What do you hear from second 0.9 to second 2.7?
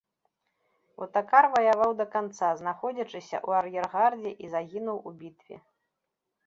Отакар ваяваў да канца,